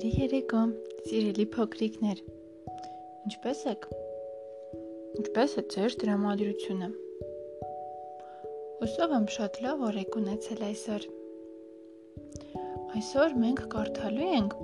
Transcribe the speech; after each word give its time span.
Բարի 0.00 0.16
երեկո, 0.16 0.60
սիրելի 1.04 1.44
փոքրիկներ։ 1.52 2.20
Ինչպե՞ս 3.28 3.58
եք։ 3.68 3.82
Ինչպե՞ս 5.20 5.56
է 5.60 5.64
ձեր 5.74 5.96
դրամատրությունը։ 6.02 6.88
Հուսով 8.78 9.12
եմ 9.18 9.28
շատ 9.36 9.60
լավ 9.66 9.84
օրեք 9.90 10.18
ունեցել 10.22 10.64
այսօր։ 10.70 11.06
Այսօր 12.96 13.36
մենք 13.44 13.62
կարդալու 13.76 14.32
ենք 14.40 14.58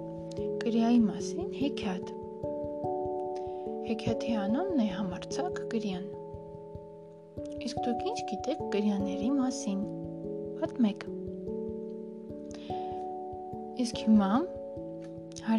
կրիայի 0.64 1.04
մասին 1.04 1.54
հեքիաթ։ 1.60 2.16
Հեքիաթի 3.92 4.36
անունն 4.48 4.84
է 4.88 4.90
համարցակ 4.96 5.64
կրիան։ 5.76 6.10
Իսկ 7.68 7.84
դուք 7.84 8.06
ինչ 8.08 8.20
գիտեք 8.32 8.68
կրիաների 8.72 9.32
մասին։ 9.44 9.88
Պատմեք։ 10.64 11.10
Իսկ 13.84 14.06
հիմա 14.06 14.36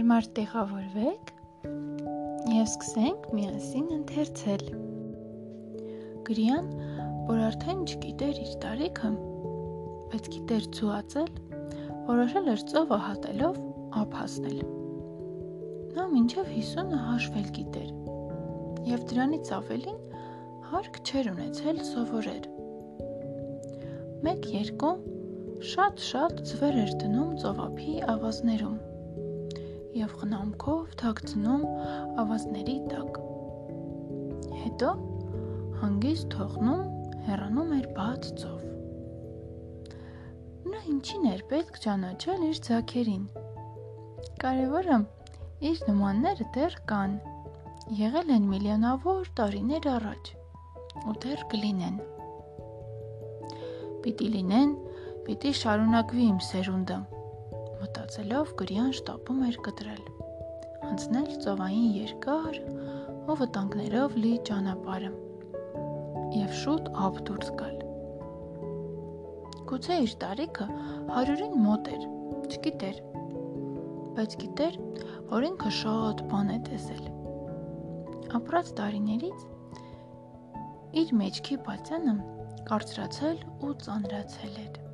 հարմար 0.08 0.28
տեղավորվեք 0.38 1.32
եւ 2.48 2.68
սկսենք 2.68 3.26
միասին 3.36 3.90
ընթերցել։ 3.96 4.62
Գրիան, 6.30 6.70
որ 7.28 7.42
արդեն 7.48 7.82
չգիտեր 7.84 8.40
իր 8.46 8.54
տարիքը, 8.64 9.12
բայց 10.14 10.30
գիտեր 10.38 10.70
ծուացել, 10.80 11.28
որոշել 12.08 12.50
էր 12.54 12.64
ծովը 12.72 13.02
հատելով 13.04 13.60
ափ 14.04 14.18
հասնել։ 14.22 14.64
Նա 16.00 16.08
մինչև 16.16 16.56
50-ը 16.56 17.04
հաշվել 17.10 17.54
գիտեր 17.60 17.94
եւ 18.94 19.08
դրանից 19.12 19.56
ավելին 19.60 20.02
հարկ 20.72 21.04
չեր 21.04 21.34
ունեցել 21.36 21.86
սովորեր։ 21.92 22.52
1-2 24.24 24.98
շատ-շատ 25.76 26.46
ձվեր 26.48 26.86
էր 26.88 27.00
դնում 27.04 27.42
ծովափի 27.44 28.04
ավազներում 28.16 28.87
եւ 29.98 30.12
խնամքով 30.20 30.94
թաքցնում 31.02 31.64
ավազների 32.22 32.76
տակ։ 32.92 33.18
Հետո 34.62 34.90
հանգիստ 35.82 36.28
թողնում 36.34 36.84
հեռանում 37.28 37.72
էր 37.78 37.88
բաց 37.98 38.30
ծով։ 38.42 38.62
Նա 40.68 40.84
ինչին 40.94 41.28
էր 41.32 41.44
պետք 41.52 41.80
ճանաչել 41.88 42.46
իր 42.50 42.62
ցակերին։ 42.68 43.26
Կարևորը 44.44 45.00
իր 45.72 45.84
նմանները 45.90 46.50
դեռ 46.58 46.80
կան։ 46.94 47.18
Եղել 47.98 48.34
են 48.38 48.48
միլիոնավոր 48.54 49.30
տարիներ 49.42 49.92
առաջ 49.98 50.34
ու 51.08 51.20
դեռ 51.26 51.46
կլինեն։ 51.54 52.02
Պիտի 54.06 54.32
լինեն, 54.38 54.74
պիտի 55.28 55.54
շարունակվի 55.62 56.26
իմ 56.32 56.42
սերունդը 56.48 57.00
մտածելով 57.82 58.52
գրյան 58.60 58.94
շտապում 58.98 59.42
էր 59.48 59.58
կտրել։ 59.68 60.04
Անցնել 60.88 61.28
ծովային 61.44 61.90
երկար 61.98 62.60
ու 63.28 63.36
վտանգներով 63.42 64.16
լի 64.24 64.32
ճանապարհը 64.50 65.12
եւ 66.38 66.56
շուտ 66.62 66.90
ափ 67.08 67.20
դուրս 67.28 67.52
գալ։ 67.60 67.76
Գուցե 69.72 70.00
իր 70.06 70.16
տարիքը 70.24 70.68
100-ին 71.12 71.54
մոտ 71.66 71.92
էր, 71.98 72.08
չգիտեր, 72.48 73.04
բայց 74.18 74.40
գիտեր, 74.46 74.80
որ 75.34 75.48
ինքը 75.52 75.76
շատ 75.82 76.26
բան 76.32 76.56
է 76.56 76.58
տեսել։ 76.72 77.06
Ապրած 78.42 78.74
տարիներից 78.82 79.46
իր 81.04 81.16
մեջքի 81.22 81.62
բացանը 81.68 82.18
կարծրացել 82.72 83.40
ու 83.68 83.78
ծանրացել 83.86 84.60
էր 84.66 84.87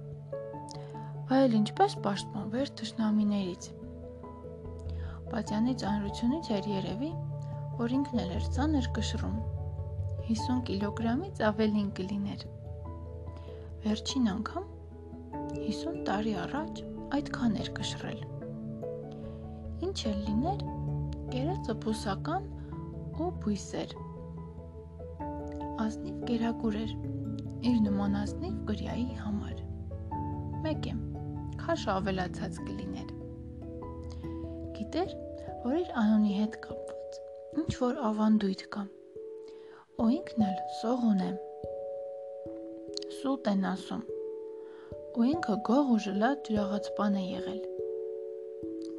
այլ 1.31 1.53
ինչպես 1.55 1.93
պաշտպանվեր 2.03 2.69
թշնամիներից։ 2.79 3.67
Պատյանի 5.31 5.75
ծանրությունից 5.79 6.49
էր 6.57 6.65
երևի, 6.67 7.11
որ 7.79 7.93
ինքն 7.97 8.21
էլ 8.23 8.33
էր 8.37 8.47
ծանր 8.57 8.89
կշռում։ 8.97 9.37
50 10.27 10.59
կիլոգրամից 10.67 11.39
ավելին 11.47 11.87
կլիներ։ 11.99 12.43
Վերջին 13.85 14.27
անգամ 14.33 14.67
50 15.53 16.03
տարի 16.09 16.35
առաջ 16.43 16.83
այդքան 17.19 17.55
էր 17.63 17.71
կշռել։ 17.79 18.19
Ինչ 19.87 19.97
էլ 20.11 20.19
լիներ, 20.27 20.67
կերածը 21.31 21.77
բուսական 21.87 22.51
ու 23.23 23.31
բույսեր։ 23.45 23.95
Ազնիվ 25.87 26.19
կերակուր 26.27 26.77
էր 26.83 26.93
իր 27.71 27.81
նման 27.87 28.21
ազնիվ 28.25 28.61
գրյայի 28.73 29.09
համար։ 29.23 29.65
Մեկ 30.67 30.93
եմ 30.93 31.12
քաշ 31.61 31.83
ավելացած 31.93 32.57
կլիներ։ 32.67 33.13
Գիտեր, 34.77 35.13
որ 35.63 35.75
իր 35.79 35.91
անունի 36.01 36.33
հետ 36.39 36.57
կապված 36.65 37.17
ինչ 37.63 37.73
որ 37.79 37.99
ավանդույթ 38.09 38.63
կա։ 38.75 38.83
Ու 40.03 40.07
ինքն 40.17 40.45
էլ 40.47 40.57
սողուն 40.79 41.23
է։ 41.27 41.31
Սուտ 43.19 43.49
են 43.53 43.67
ասում։ 43.71 44.01
Ու 45.13 45.27
ինքը 45.29 45.57
գող 45.69 45.91
ու 45.93 45.99
ժլատ 46.07 46.49
ջրաղացպան 46.49 47.19
է 47.21 47.25
եղել։ 47.27 47.61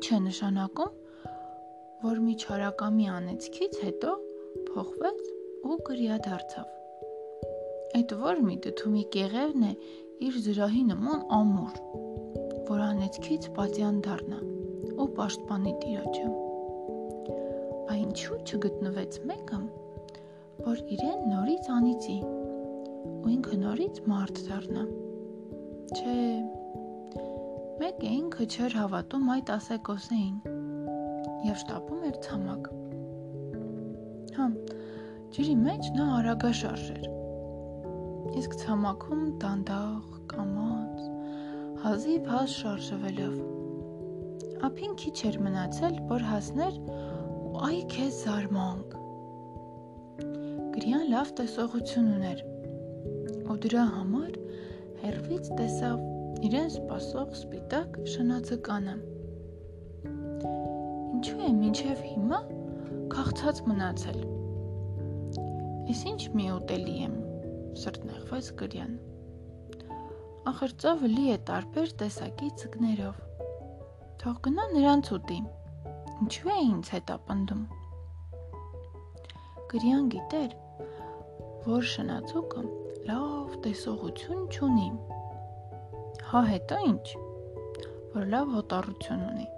Չէ 0.04 0.20
նշանակում, 0.28 0.94
որ 2.04 2.22
մի 2.28 2.34
չարակամի 2.44 3.10
անեցքից 3.18 3.78
հետո 3.88 4.16
փոխվեց 4.70 5.28
ու 5.70 5.78
գրիա 5.90 6.18
դարձավ։ 6.28 6.72
Այդ 7.98 8.16
որ 8.24 8.42
մի 8.46 8.56
դդումի 8.64 9.04
կեղևն 9.14 9.68
է 9.70 9.72
իր 10.28 10.42
զրահի 10.46 10.82
նման 10.94 11.24
ամուր 11.38 11.78
որ 12.68 12.80
անեցքից 12.80 13.46
պատյան 13.56 13.96
դառնա 14.06 14.38
ու 15.04 15.06
պաշտպանի 15.18 15.72
տիրոջը։ 15.82 16.28
Բա 17.88 17.96
ինչու 18.00 18.38
չգտնվեց 18.44 19.18
մեկը, 19.30 19.58
որ 20.64 20.80
իրեն 20.96 21.26
նորից 21.32 21.68
անիծի 21.74 22.18
ու 22.24 23.32
ինքը 23.34 23.58
նորից 23.64 24.00
մարդ 24.10 24.40
դառնա։ 24.48 24.84
Չէ, 25.94 26.16
մեկ 27.82 28.00
է 28.04 28.12
ինքը 28.14 28.48
չէր 28.54 28.78
հավատում 28.80 29.28
այդ 29.34 29.52
ասեկոսեին 29.58 30.38
եւ 31.50 31.60
շտապում 31.64 32.08
էր 32.08 32.18
ցամաք։ 32.28 32.72
Հա, 34.38 34.48
ջրի 35.36 35.54
մեջ 35.66 35.92
նա 35.98 36.08
արագաշարժ 36.18 36.88
էր։ 36.96 37.06
Իսկ 38.40 38.56
ցամաքում 38.64 39.24
դանդաղ, 39.44 40.18
կամած, 40.32 40.83
հազիվհազ 41.84 42.52
շարժվելով։ 42.58 43.32
Ափին 44.64 44.94
քիչ 45.00 45.18
էր 45.28 45.34
մնացել, 45.44 45.98
որ 46.08 46.22
հասներ 46.24 46.78
ու 46.86 47.58
այ 47.66 47.80
քեզ 47.92 48.20
զարմանք։ 48.24 48.94
Գրիան 50.76 51.04
լավ 51.10 51.34
տեսողություն 51.42 52.08
ուներ։ 52.14 52.40
Ու 53.52 53.58
դրա 53.66 53.84
համար 53.98 54.40
հերվից 55.04 55.52
տեսավ 55.60 56.42
իրեն 56.48 56.72
սпасող 56.78 57.36
սպիտակ 57.42 58.02
շնաձկանը։ 58.16 58.98
Ինչու 61.20 61.40
է 61.52 61.54
մինչև 61.60 62.04
հիմա 62.08 62.44
քաղցած 63.12 63.66
մնացել։ 63.68 64.22
Էս 65.92 66.06
ինչ 66.14 66.22
մի 66.40 66.52
ուտելի 66.60 67.00
եմ, 67.08 67.18
սրտնեղվեց 67.84 68.56
Գրյանը 68.64 69.13
ախր 70.50 70.72
ծովը 70.82 71.08
լի 71.08 71.22
է 71.32 71.36
տարբեր 71.48 71.92
տեսակի 72.00 72.48
ձկներով։ 72.60 73.20
Թող 74.20 74.34
գնա 74.46 74.66
նրանց 74.72 75.08
ուտի։ 75.16 75.38
Ինչու 76.24 76.50
է 76.54 76.56
ինձ 76.64 76.90
հետ 76.94 77.12
ապնդում։ 77.14 77.62
Գրյան 79.72 80.10
գիտեր, 80.14 80.52
որ 81.68 81.88
շնացուկը 81.92 82.66
լավ 83.08 83.56
տեսողություն 83.64 84.44
չունի։ 84.52 84.86
Հա 86.34 86.44
հետո 86.52 86.82
ինչ, 86.90 87.16
որ 88.12 88.30
լավ 88.36 88.54
հոտառություն 88.58 89.26
ունի։ 89.32 89.48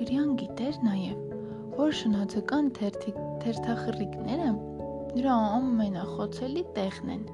Գրյան 0.00 0.34
գիտեր 0.40 0.82
նաև, 0.88 1.22
որ 1.76 1.96
շնացական 2.00 2.74
թերթախռիկները 2.80 4.52
նրա 5.14 5.40
ամենախոցելի 5.60 6.68
տեղն 6.80 7.18
են 7.18 7.24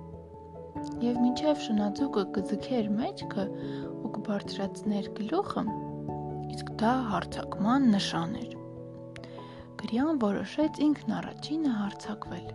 եւ 1.02 1.16
մինչեւ 1.20 1.60
շնաձուկը 1.64 2.22
կձգեր 2.36 2.88
մեջքը 3.00 3.44
ու 4.00 4.10
կբարձրացներ 4.16 5.08
գլուխը, 5.18 5.64
իսկ 6.54 6.72
դա 6.82 6.92
հարցակման 7.10 7.88
նշան 7.94 8.34
էր։ 8.40 8.54
Գրյան 9.82 10.20
որոշեց 10.24 10.80
ինքն 10.86 11.14
առաջինը 11.18 11.74
հարցակվել։ 11.80 12.46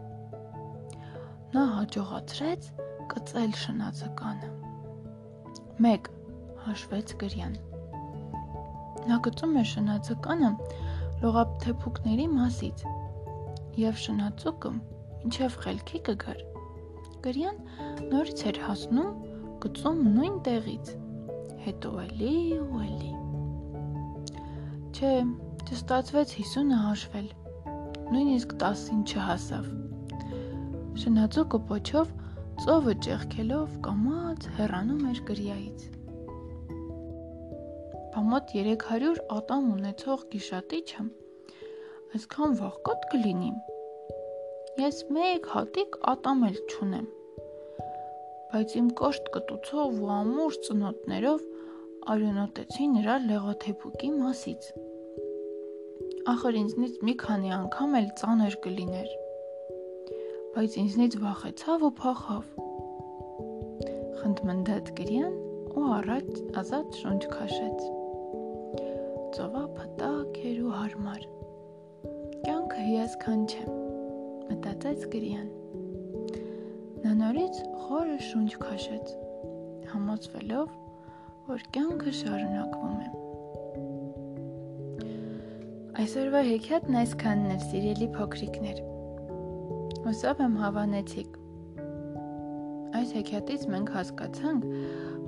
Նա 1.56 1.66
հաջողացրեց 1.76 2.72
կծել 3.14 3.56
շնաձկանը։ 3.66 4.52
1 5.92 6.10
հաշվեց 6.66 7.16
Գրյան։ 7.26 7.56
Նա 9.12 9.22
գծում 9.30 9.56
էր 9.62 9.70
շնաձկանը 9.76 10.52
լողափթեփուկների 11.24 12.28
մասից 12.40 12.86
եւ 13.86 14.04
շնացուկը 14.08 14.76
ինչև 15.26 15.58
խելքի 15.66 16.02
կգար 16.10 16.46
Գրյան 17.26 17.56
նորից 18.12 18.42
էր 18.50 18.58
հասնում 18.62 19.14
գծում 19.64 20.02
նույն 20.16 20.34
տեղից, 20.46 20.90
հետո 21.64 21.94
էլի 22.04 22.34
ու 22.58 22.82
էլի։ 22.86 23.14
Չէ, 24.94 25.14
չստացվեց 25.66 26.34
50-ը 26.42 26.78
հաշվել։ 26.84 27.32
Նույնիսկ 28.12 28.54
10-ին 28.62 29.02
չհասավ։ 29.10 29.72
Շնաձուկը 31.02 31.62
պոչով 31.72 32.14
ծովը 32.62 32.96
ճեղքելով 33.08 33.74
կամած 33.90 34.48
հեռանում 34.60 35.04
էր 35.16 35.24
գրյայից։ 35.32 35.90
Բամոտ 38.14 38.56
300 38.62 39.26
ատամ 39.40 39.74
ունեցող 39.80 40.30
գիշատիչը 40.36 41.10
այսքան 42.16 42.58
վաղկոտ 42.62 43.12
կլինի։ 43.16 43.52
Ես 44.86 45.06
մեկ 45.18 45.54
հատիկ 45.58 46.02
ատամ 46.16 46.50
էլ 46.54 46.66
չունեմ 46.70 47.15
բայց 48.56 48.74
իմ 48.80 48.86
կոշտ 48.96 49.26
կտուցով 49.36 49.96
ու 50.00 50.10
ամուր 50.16 50.54
ծնոտներով 50.66 51.42
արյունոտեցի 52.14 52.86
նրա 52.92 53.16
լեղաթեփուկի 53.24 54.12
մասից։ 54.16 54.68
Ախր 56.32 56.60
ինձնից 56.60 57.02
մի 57.08 57.16
քանի 57.24 57.52
անգամ 57.56 57.98
էլ 58.00 58.08
ծանր 58.22 58.56
կլիներ։ 58.66 59.10
Բայց 60.54 60.78
ինձնից 60.84 61.18
վախեցավ 61.26 61.84
ու 61.90 61.92
փախավ։ 62.00 62.48
Խնդմնդաց 64.22 64.94
գրյան 65.02 65.36
ու 65.76 65.86
առաջ 65.98 66.32
ազատ 66.64 67.02
շունչ 67.02 67.22
քաշեց։ 67.36 67.84
Ծովա 69.36 69.66
փտակ 69.82 70.42
էր 70.54 70.64
ու 70.64 70.74
հարմար։ 70.80 71.28
Կյանքը 72.48 72.88
հիասքանչ 72.88 73.52
է, 73.60 73.68
մտածեց 74.48 75.08
գրյան։ 75.12 75.65
Նա 77.06 77.12
նորից 77.20 77.58
խորը 77.86 78.14
շունչ 78.26 78.52
քաշեց, 78.58 79.10
համոզվելով, 79.92 80.72
որ 81.46 81.66
կյանքը 81.76 82.14
շարունակվում 82.20 82.96
է։ 83.04 83.10
Այսօրվա 86.02 86.42
հեքիաթն 86.48 86.98
այսքանն 87.04 87.54
էր, 87.54 87.62
սիրելի 87.68 88.08
փոքրիկներ։ 88.16 88.82
Հուսով 90.08 90.42
եմ 90.48 90.58
հավանեցիք։ 90.64 91.38
Այս 92.98 93.14
հեքիաթից 93.22 93.68
մենք 93.76 93.96
հասկացանք, 94.02 94.70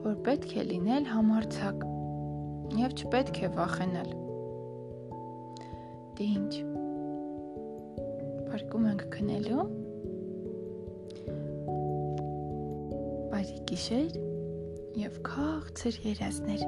որ 0.09 0.19
պետք 0.25 0.55
է 0.57 0.67
լինել 0.73 1.09
համարցակ 1.13 1.89
եւ 2.81 2.95
չպետք 3.03 3.43
է 3.45 3.51
վախենալ։ 3.59 4.15
Դե 6.17 6.31
ինչ։ 6.41 6.53
Փարկում 8.49 8.89
ենք 8.95 9.05
քնելու 9.13 9.67
բարի 13.37 13.59
գիշեր 13.69 14.13
եւ 14.97 15.17
քաղցր 15.27 15.97
երազներ։ 16.07 16.61